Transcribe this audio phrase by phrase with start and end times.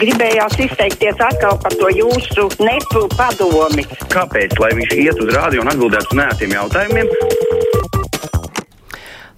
[0.00, 3.86] gribējās izteikties atkal par to jūsu nepu padomi.
[4.12, 4.56] Kāpēc?
[4.62, 7.10] Lai viņš iet uz rādio un atbildētu uz nētiem jautājumiem.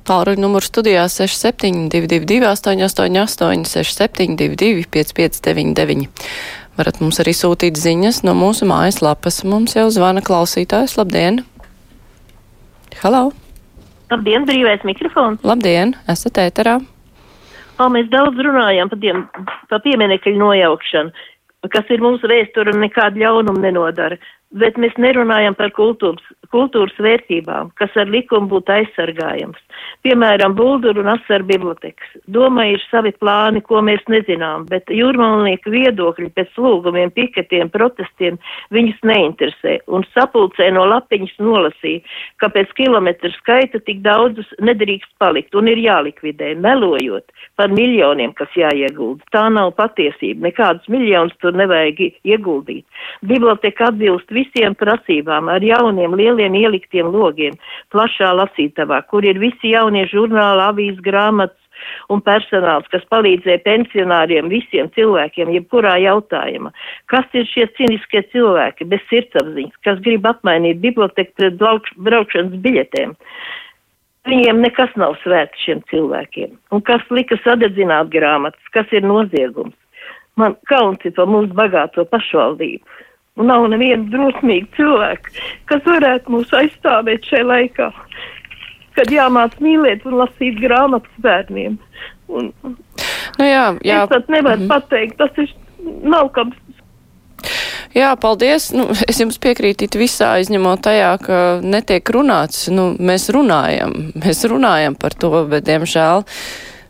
[0.07, 6.07] Tālruņa numurs studijā 6722, 888, 672, 559,
[6.79, 9.43] varat mums arī sūtīt ziņas no mūsu mājaslapas.
[9.49, 10.95] Mums jau zvana klausītājs.
[11.01, 11.43] Labdien!
[13.03, 13.33] Halo!
[14.13, 15.43] Labdien, brīvais mikrofons!
[15.43, 15.97] Labdien!
[16.07, 16.79] Esat ēterā!
[17.77, 19.25] O, mēs daudz runājam par, tiem,
[19.71, 21.27] par pieminekļu nojaukšanu,
[21.73, 24.17] kas ir mūsu vēsture un nekādu ļaunumu nenodara
[24.55, 26.23] bet mēs nerunājam par kultūras,
[26.55, 29.59] kultūras vērtībām, kas ar likumu būtu aizsargājams.
[30.07, 32.13] Piemēram, Bulduru un Asaru bibliotekas.
[32.31, 38.39] Doma ir savi plāni, ko mēs nezinām, bet jūrmalnieku viedokļi pēc lūgumiem, piketiem, protestiem
[38.75, 42.05] viņus neinteresē un sapulcē no lapiņas nolasīja,
[42.41, 47.27] ka pēc kilometru skaita tik daudzus nedrīkst palikt un ir jālikvidē, melojot
[47.57, 49.25] par miljoniem, kas jāiegulda.
[49.35, 52.85] Tā nav patiesība, nekādus miljonus tur nevajag ieguldīt.
[53.27, 57.57] Biblioteka atbilst visiem prasībām, ar jauniem, lieliem ieliktiem logiem,
[57.95, 61.63] plašā lasītavā, kur ir visi jaunie žurnāli, avīzes, grāmatas
[62.13, 66.73] un personāls, kas palīdzēja pensionāriem, visiem cilvēkiem, jebkurā jautājumā.
[67.13, 73.17] Kas ir šie ciniskie cilvēki bez sirdsapziņas, kas grib apmainīt biblioteku pret braukšanas biļetēm?
[74.27, 76.57] Viņiem nekas nav svēts šiem cilvēkiem.
[76.75, 79.77] Un kas lika sadedzināt grāmatas, kas ir noziegums?
[80.37, 82.83] Man kauns ir par mūsu bagāto pašvaldību.
[83.37, 85.33] Un nav neviena drosmīga cilvēka,
[85.69, 87.91] kas varētu mūs aizstāvēt šajā laikā,
[88.97, 91.77] kad jāmāc mīlēt un lasīt grāmatas bērniem.
[92.33, 94.05] Un, nu jā, jā.
[94.07, 94.71] Es pat nevaru mm.
[94.73, 95.53] pateikt, tas ir
[96.09, 96.55] nav kam
[97.97, 98.69] Jā, paldies.
[98.77, 102.67] Nu, es jums piekrītu visā, izņemot tajā, ka netiek runāts.
[102.69, 106.27] Nu, mēs runājam, mēs runājam par to, bet, diemžēl,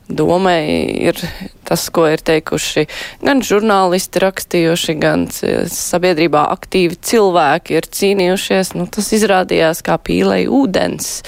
[0.09, 0.61] domai
[1.09, 1.19] ir
[1.67, 2.87] tas, ko ir teikuši
[3.25, 8.75] gan žurnālisti rakstījuši, gan sabiedrībā aktīvi cilvēki ir cīnījušies.
[8.79, 11.21] Nu, tas izrādījās kā pīlei ūdens.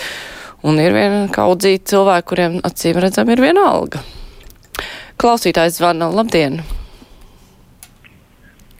[0.67, 4.03] Un ir vien kaudzīgi cilvēki, kuriem acīm redzam ir viena alga.
[5.19, 6.11] Klausītājs zvana.
[6.15, 6.61] Labdien!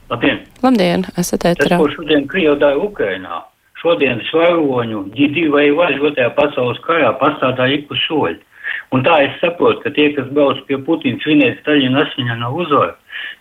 [0.09, 0.43] Labdien!
[0.63, 1.77] Labdien, esat ēterā.
[1.77, 3.43] Tas, ko šodien Krievdāja Ukrainā,
[3.79, 8.39] šodien slavoņu ģidi vai vaļotajā pasaules karā pastādā ik uz soļu.
[8.95, 12.95] Un tā es saprotu, ka tie, kas brauc pie Putina svinēt Staļina asiņā uzvaru,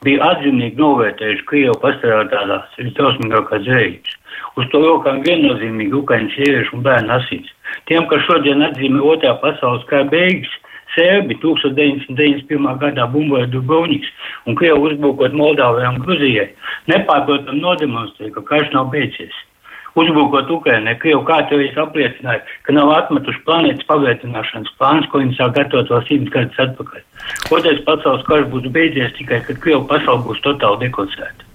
[0.05, 4.17] bija atzinīgi novērtējuši Krievu pastrādātās visdrausmīgākās reizes.
[4.61, 7.51] Uz to rokām viennozīmīgi Ukraiņas sieviešu un bērnu asins.
[7.91, 10.51] Tiem, kas šodien atzīmē otrā pasaules kara beigas,
[10.95, 12.79] Sērbi 1991.
[12.81, 14.09] gadā bumboja Dubrovniks
[14.49, 16.49] un Krievu uzbrukot Moldāvai un Gruzijai,
[16.91, 19.37] nepārprotam nodemonstrēja, ka karš nav beidzies
[19.97, 25.93] uzbrukot Ukrainai, Krievu kārtējas apliecināja, ka nav atmetuši planētas pavērtināšanas plāns, ko viņi sāk gatavot
[25.95, 27.05] vēl simts gadus atpakaļ.
[27.57, 31.49] Otrais pasaules karš būs beidzies tikai, kad Krievu pasauli būs totāli dekonsēta.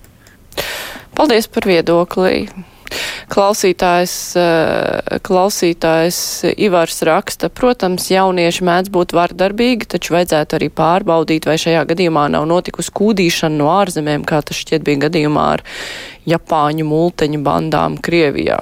[1.13, 2.47] Paldies par viedokli.
[3.33, 6.17] Klausītājs, eh, klausītājs
[6.53, 12.45] Ivars raksta, protams, jaunieši mēdz būt vardarbīgi, taču vajadzētu arī pārbaudīt, vai šajā gadījumā nav
[12.51, 15.63] notikusi kūdīšana no ārzemēm, kā tas šķiet bija gadījumā ar
[16.29, 18.59] Japāņu multeņu bandām Krievijā.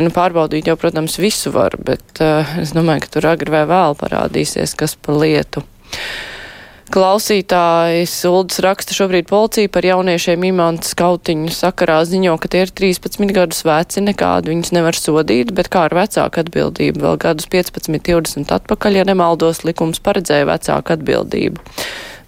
[0.00, 3.98] Nu, pārbaudīt jau, protams, visu var, bet uh, es domāju, ka tur agri vai vēl
[4.00, 5.62] parādīsies, kas par lietu.
[6.86, 13.32] Klausītājs Uldis raksta šobrīd policija par jauniešiem imantu skautiņu sakarā ziņo, ka tie ir 13
[13.34, 18.54] gadus veci, nekādu viņus nevar sodīt, bet kā ar vecāku atbildību vēl gadus 15, 20
[18.54, 21.64] atpakaļ, ja nemaldos, likums paredzēja vecāku atbildību.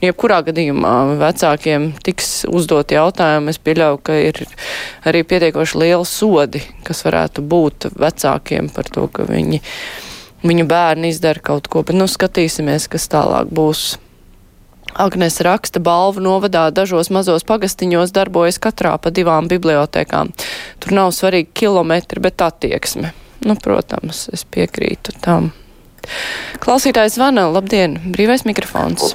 [0.03, 3.55] Jebkurā gadījumā vecākiem tiks uzdot jautājumu.
[3.55, 4.43] Es pieļauju, ka ir
[5.07, 9.63] arī pietiekoši liela sodi, kas varētu būt vecākiem par to, ka viņi,
[10.43, 13.97] viņu bērni izdara kaut ko, bet nu skatīsimies, kas tālāk būs.
[14.97, 20.33] Agnes raksta balvu novadā dažos mazos pagastiņos darbojas katrā pa divām bibliotekām.
[20.81, 23.13] Tur nav svarīgi kilometri, bet attieksme.
[23.47, 25.53] Nu, protams, es piekrītu tam.
[26.63, 29.15] Klausītājs zvana, labdien, brīvais mikrofons.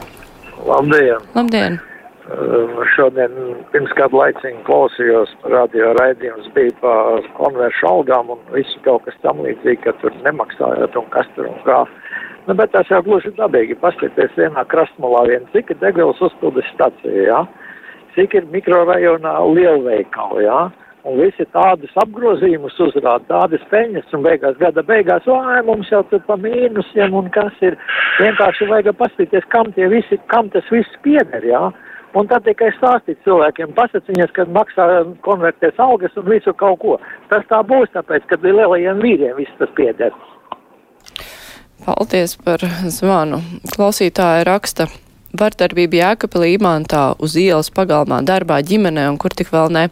[0.64, 1.26] Labdien!
[1.36, 1.82] Labdien.
[2.24, 3.34] Uh, šodien
[3.74, 9.42] pirms kādu laiciņu klausījos radio raidījums bija par konveršu algām un visu kaut kas tam
[9.44, 11.82] līdzīgi, ka tur nemaksājot un kas tur un kā.
[12.48, 13.80] Nu, bet tas jau gluži dabīgi.
[13.80, 17.44] Paskaties vienā krastmalā vien, cik ir degvielas uzpildes stacija, jā?
[18.16, 20.62] cik ir mikrorajonā lielveikali, jā?
[21.04, 26.22] Un visi tādus apgrozījumus uzrāda, tādas peļņas, un beigās gada beigās, vai mums jau tur
[26.28, 27.76] pa mīnusiem, un kas ir,
[28.22, 31.66] vienkārši vajag paskatīties, kam tie visi, kam tas viss pieder, jā.
[32.16, 34.86] Un tad tikai stāstīt cilvēkiem, pasaciņas, kad maksā
[35.26, 37.00] konvertēs algas un visu kaut ko.
[37.32, 40.14] Tas tā būs, tāpēc, kad lielajiem vīriem viss tas pieder.
[41.84, 43.42] Paldies par zvanu.
[43.76, 44.88] Klausītāja raksta.
[45.34, 49.88] vardarbība Jēkabili imantā uz ielas pagalmā, darbā, ģimenē un kur tik vēl ne.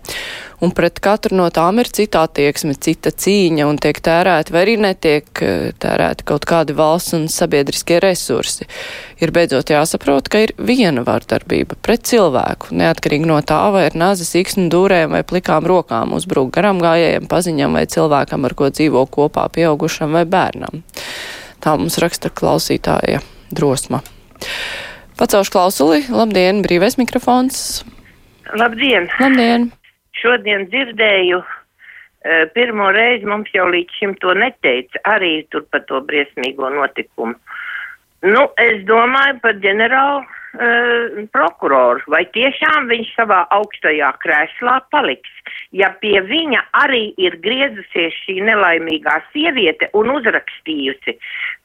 [0.62, 4.78] Un pret katru no tām ir cita attieksme, cita cīņa un tiek tērēti vai arī
[4.86, 8.70] netiek eh, tērēti kaut kādi valsts un sabiedriskie resursi.
[9.18, 14.36] Ir beidzot jāsaprot, ka ir viena vardarbība pret cilvēku, neatkarīgi no tā, vai ir nazis,
[14.38, 19.50] iksnu dūrēm vai plikām rokām uzbruk garam gājējiem, paziņam vai cilvēkam, ar ko dzīvo kopā
[19.58, 20.86] pieaugušam vai bērnam.
[21.62, 23.20] Tā mums raksta klausītāja
[23.54, 24.02] drosma.
[25.20, 26.00] Pacelšu klausuli.
[26.10, 27.84] Labdien, brīvais mikrofons.
[28.58, 29.06] Labdien!
[29.20, 29.70] Labdien!
[30.18, 36.02] Šodien dzirdēju, eh, pirmo reizi mums jau līdz šim to neteica, arī tur par to
[36.02, 37.38] briesmīgo notikumu.
[38.22, 45.32] Nu, es domāju par ģenerālu uh, prokuroru, vai tiešām viņš savā augstajā krēslā paliks.
[45.76, 51.18] Ja pie viņa arī ir griezusies šī nelaimīgā sieviete un uzrakstījusi,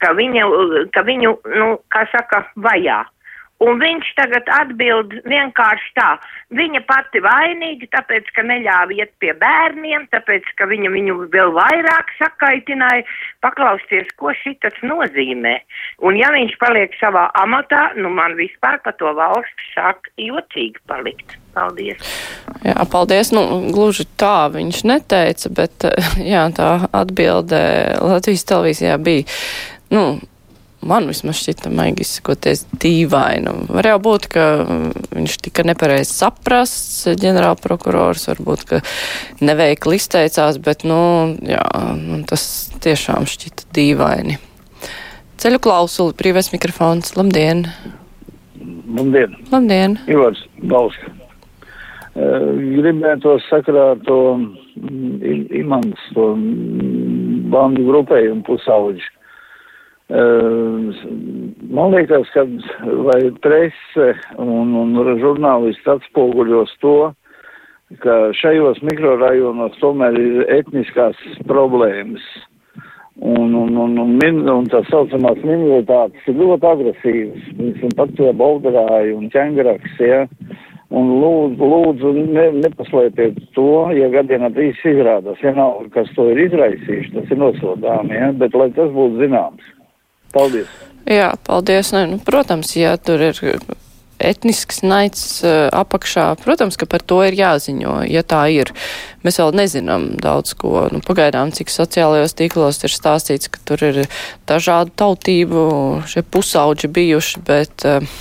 [0.02, 0.46] ka, viņa,
[0.94, 3.02] ka viņu, nu, kā saka, vajā.
[3.64, 6.08] Un viņš tagad atbild vienkārši tā.
[6.56, 12.12] Viņa pati vainīga, tāpēc, ka neļāva iet pie bērniem, tāpēc, ka viņa viņu vēl vairāk
[12.18, 13.06] sakaitināja.
[13.40, 15.54] Paklausties, ko šitas nozīmē.
[16.04, 21.38] Un ja viņš paliek savā amatā, nu man vispār pa to valsts sāk jocīgi palikt.
[21.56, 22.02] Paldies.
[22.60, 23.32] Jā, paldies.
[23.32, 25.88] Nu, gluži tā viņš neteica, bet
[26.34, 27.60] jā, tā atbilde
[28.04, 29.24] Latvijas televīzijā bija.
[29.88, 30.18] Nu,
[30.88, 33.54] man vismaz šķita maigi izsakoties dīvainu.
[33.74, 34.46] Var jau būt, ka
[35.12, 38.80] viņš tika nepareizi saprasts, ģenerāla prokurors, varbūt, ka
[39.44, 40.98] neveikli izteicās, bet, nu,
[41.46, 41.64] jā,
[42.30, 42.46] tas
[42.84, 44.40] tiešām šķita dīvaini.
[45.42, 47.66] Ceļu klausuli, brīvais mikrofons, labdien!
[48.96, 49.36] Labdien!
[49.52, 49.98] Labdien!
[50.08, 51.12] Ivars Bauska.
[52.16, 59.04] Uh, gribētu sakarā to mm, imants, to mm, bandu grupējumu pusauģi.
[60.08, 62.44] Man liekas, ka
[63.08, 66.98] vai prese un, un žurnālisti atspoguļos to,
[68.02, 71.18] ka šajos mikrorajonos tomēr ir etniskās
[71.50, 72.22] problēmas.
[73.16, 77.46] Un, un, un, un, min, un tā saucamās minoritātes ir ļoti agresīvas.
[77.58, 80.26] Viņas pat to baudarāja un ķengraks, ja.
[80.94, 85.40] Un lūdzu, lūdzu ne, nepaslēpiet to, ja gadienā trīs izrādās.
[85.42, 88.30] Ja nav, kas to ir izraisījuši, tas ir nosodām, ja.
[88.36, 89.72] Bet lai tas būtu zināms.
[90.36, 90.72] Paldies!
[91.06, 91.92] Jā, paldies.
[91.94, 93.38] Ne, nu, protams, ja tur ir
[94.18, 98.72] etnisks naids uh, apakšā, protams, ka par to ir jāziņo, ja tā ir.
[99.26, 100.88] Mēs vēl nezinām daudz ko.
[100.92, 104.02] Nu, pagaidām, cik sociālajos tīklos ir stāstīts, ka tur ir
[104.48, 105.62] dažādu tautību
[106.10, 108.18] šie pusauģi bijuši, bet uh,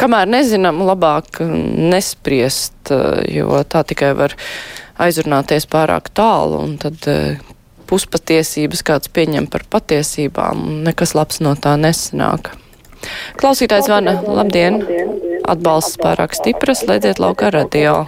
[0.00, 4.36] kamēr nezinām, labāk nespriest, uh, jo tā tikai var
[5.00, 7.08] aizrunāties pārāk tālu, un tad
[7.88, 12.52] puspatiesības kāds pieņem par patiesībām, un nekas labs no tā nesanāk.
[13.40, 14.80] Klausītājs zvana, labdien,
[15.48, 18.04] atbalsts pārāk stipras, slēdziet laukā radio.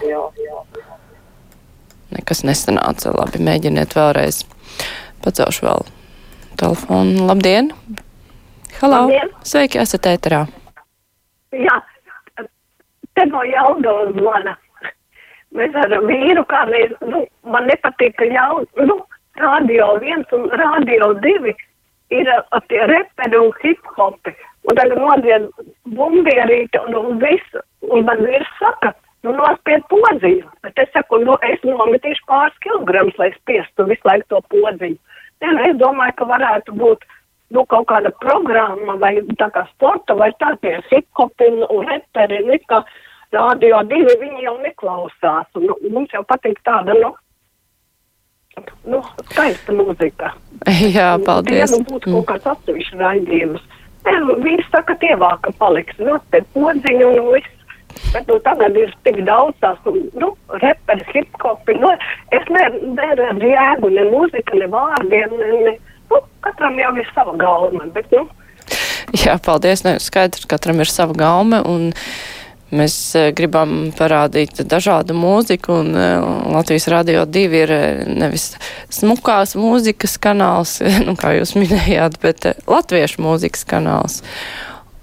[2.14, 4.44] Nekas nesanāca, labi, mēģiniet vēlreiz.
[5.25, 5.88] Pacelšu vēl
[6.61, 7.26] telefonu.
[7.28, 7.73] Labdien!
[8.81, 9.06] Halo!
[9.06, 9.32] Labdien.
[9.44, 10.44] Sveiki, esat ēterā!
[11.56, 11.76] Jā,
[13.17, 14.56] te no Jaudovas zvana.
[15.56, 18.99] Mēs ar vīru, kā mēs, nu, man nepatīk, ka jau, nu,
[19.37, 21.55] Radio 1 un Radio 2
[22.11, 24.33] ir uh, tie reperi un hip-hopi.
[24.67, 25.49] Un tagad nodien
[25.97, 27.62] bumbierīti un, un visu.
[27.87, 28.94] Un man vīrs saka,
[29.27, 30.49] nu nospied podziņu.
[30.64, 34.99] Bet es saku, nu es nometīšu pāris kilogramus, lai spiestu visu laiku to podziņu.
[35.43, 37.05] Nē, nu, es domāju, ka varētu būt
[37.55, 42.81] nu, kaut kāda programma vai tā kā sporta vai tā tie hip-hopi un reperi, nekā
[43.37, 45.47] radio divi viņi jau neklausās.
[45.59, 47.12] Un, nu, mums jau patīk tāda, nu,
[48.86, 50.32] nu, skaista mūzika.
[50.96, 51.58] Jā, paldies.
[51.64, 53.66] Ja nu būtu kaut kāds atsevišķs raidījums.
[54.06, 57.52] Nu, Vīrs saka, ka ievāka paliks, nu, te podziņu un viss.
[58.12, 59.78] Bet nu, tagad ir tik daudz tās,
[60.20, 60.28] nu,
[60.60, 61.90] reperi, hip-hopi, nu,
[62.36, 65.72] es neredzu jēgu, ne mūzika, ne vārdiem, ne, ne,
[66.12, 68.26] nu, katram jau ir sava galma, bet, nu.
[69.16, 71.88] Jā, paldies, ne, skaidrs, katram ir sava galma, un
[72.75, 76.06] Mēs e, gribam parādīt dažādu mūziku, un e,
[76.50, 78.56] Latvijas Radio 2 ir e, nevis
[78.90, 84.18] smukās mūzikas kanāls, nu, kā jūs minējāt, bet latviešu mūzikas kanāls.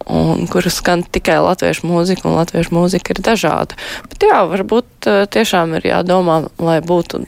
[0.04, 3.80] Un, kur skan tikai latviešu mūzika, un latviešu mūzika ir dažāda.
[4.12, 7.24] Bet jā, varbūt tiešām ir jādomā, lai būtu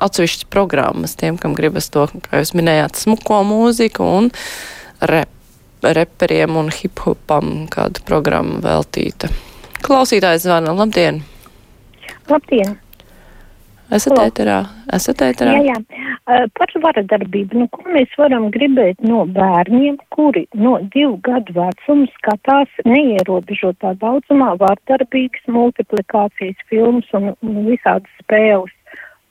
[0.00, 4.32] atsevišķas programmas tiem, kam gribas to, kā jūs minējāt, smuko mūziku un
[5.04, 5.28] rep,
[5.84, 9.28] reperiem un hip-hopam kādu programmu veltīta.
[9.84, 10.72] Klausītājs zvana.
[10.72, 11.20] Labdien!
[12.30, 12.78] Labdien!
[13.92, 14.62] Esat ēterā?
[14.96, 15.58] Esat ēterā?
[15.60, 16.04] Jā, jā.
[16.24, 22.08] Uh, par varadarbību, nu, ko mēs varam gribēt no bērniem, kuri no divu gadu vecuma
[22.14, 28.72] skatās neierobežotā daudzumā vardarbīgas multiplikācijas filmas un, un visādas spēles.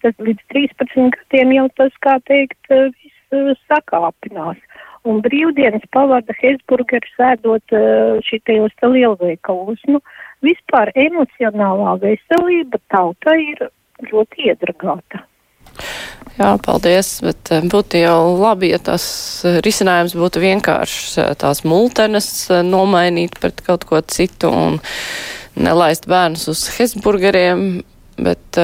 [0.05, 2.61] Tas līdz 13 gadiem jau tas, kā teikt,
[3.69, 4.59] sakāpinās.
[5.03, 9.81] Un brīvdienas pavada Hesburgeru sēdot uh, šitajos lielveikalos.
[9.91, 9.99] Nu,
[10.45, 13.67] vispār emocionālā veselība tautai ir
[14.11, 15.25] ļoti iedragāta.
[16.33, 19.05] Jā, paldies, bet eh, būtu jau labi, ja tas
[19.45, 22.29] eh, risinājums būtu vienkāršs eh, tās multenes
[22.65, 24.79] nomainīt pret kaut ko citu un
[25.53, 27.83] nelaist bērnus uz Hesburgeriem,
[28.17, 28.57] bet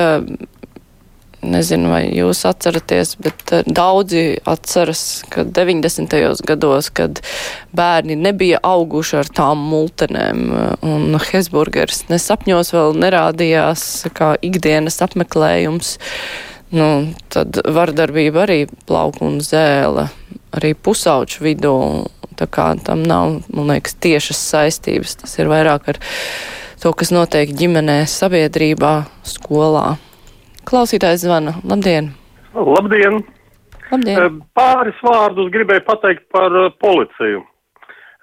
[1.46, 6.44] nezinu, vai jūs atceraties, bet daudzi atceras, ka 90.
[6.48, 7.22] gados, kad
[7.76, 10.46] bērni nebija auguši ar tām multenēm
[10.86, 15.98] un Hesburgers nesapņos vēl nerādījās kā ikdienas apmeklējums
[16.76, 16.88] nu,
[17.34, 20.10] tad vardarbība arī plauk un zēle
[20.56, 21.76] arī pusauču vidū.
[22.40, 25.18] Tā kā tam nav, man liekas, tiešas saistības.
[25.20, 25.98] Tas ir vairāk ar
[26.80, 28.94] to, kas notiek ģimenē, sabiedrībā,
[29.28, 29.98] skolā.
[30.68, 31.56] Klausītājs zvana.
[31.64, 32.12] Labdien!
[32.54, 33.22] Labdien!
[33.90, 34.20] Labdien.
[34.20, 37.44] Eh, pāris vārdus gribēju pateikt par eh, policiju.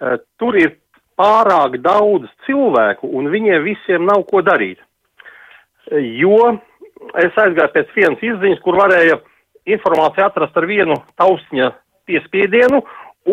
[0.00, 0.76] Eh, tur ir
[1.19, 4.78] pārāk daudz cilvēku, un viņiem visiem nav ko darīt.
[5.90, 6.57] Jo
[7.23, 9.21] es aizgāju pēc vienas izziņas, kur varēja
[9.71, 11.71] informāciju atrast ar vienu tausņa
[12.07, 12.83] piespiedienu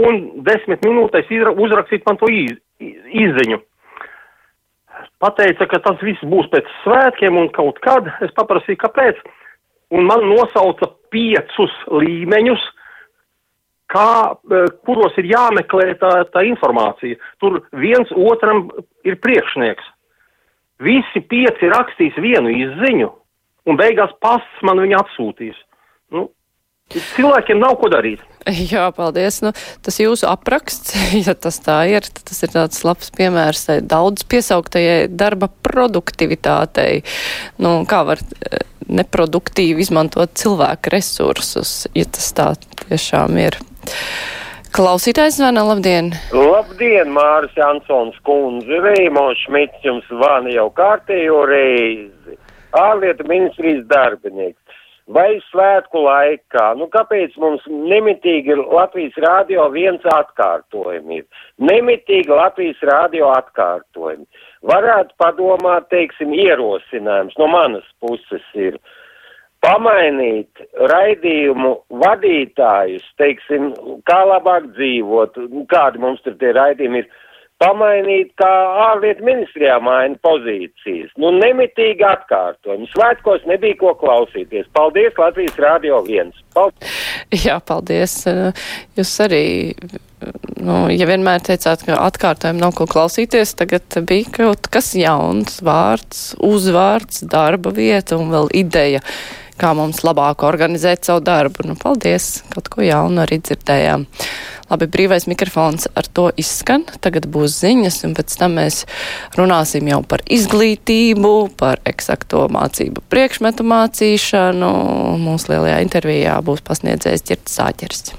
[0.05, 3.59] un desmit minūtēs uzrakstīt man to iz, izziņu.
[5.23, 8.09] Pateica, ka tas viss būs pēc svētkiem un kaut kad.
[8.25, 9.21] Es paprasīju, kāpēc.
[9.93, 12.63] Un man nosauca piecus līmeņus,
[13.93, 17.19] kā, e, kuros ir jāmeklē tā, tā informācija.
[17.39, 18.65] Tur viens otram
[19.07, 19.85] ir priekšnieks.
[20.83, 23.11] Visi pieci rakstīs vienu izziņu,
[23.69, 25.55] un beigās pasts man viņa atsūtīs.
[26.11, 26.27] Nu,
[27.15, 28.21] cilvēkiem nav ko darīt.
[28.73, 29.39] Jā, paldies.
[29.45, 29.53] Nu,
[29.85, 30.95] tas jūsu apraksts,
[31.25, 37.03] ja tas tā ir, tas ir tāds labs piemērs daudz piesauktajai darba produktivitātei.
[37.63, 42.53] Nu, kā var eh, neproduktīvi izmantot cilvēku resursus, ja tas tā
[42.85, 43.59] tiešām ir.
[44.73, 46.07] Klausītājs zvana, labdien!
[46.33, 52.39] Labdien, Māris Jansons kundze, Reimons Šmits jums zvana jau kārtējo reizi
[52.73, 54.62] ārlietu ministrijas darbinieks.
[55.11, 61.25] Vai svētku laikā, nu kāpēc mums nemitīgi Latvijas rādio viens atkārtojumi ir?
[61.59, 64.23] Nemitīgi Latvijas rādio atkārtojumi.
[64.63, 68.79] Varētu padomāt, teiksim, ierosinājums no manas puses ir
[69.63, 73.73] pamainīt raidījumu vadītājus, teiksim,
[74.07, 75.35] kā labāk dzīvot,
[75.67, 77.11] kādi mums tur tie raidījumi ir
[77.61, 78.49] pamainīt, kā
[78.89, 81.11] ārlietu ministrijā maina pozīcijas.
[81.21, 82.89] Nu, nemitīgi atkārtojumi.
[82.93, 84.69] Svētkos nebija ko klausīties.
[84.75, 86.33] Paldies, Latvijas Rādio 1.
[86.55, 86.97] Paldies.
[87.45, 88.17] Jā, paldies.
[88.97, 89.45] Jūs arī,
[90.63, 96.33] nu, ja vienmēr teicāt, ka atkārtojumi nav ko klausīties, tagad bija kaut kas jauns, vārds,
[96.43, 99.03] uzvārds, darba vieta un vēl ideja
[99.59, 101.67] kā mums labāk organizēt savu darbu.
[101.69, 104.07] Nu, paldies, kaut ko jaunu arī dzirdējām.
[104.71, 106.85] Labi, brīvais mikrofons ar to izskan.
[107.03, 108.83] Tagad būs ziņas, un pēc tam mēs
[109.37, 114.73] runāsim jau par izglītību, par eksakto mācību priekšmetu mācīšanu.
[115.23, 118.13] Mūsu lielajā intervijā būs pasniedzējs Ķirts Sāķers.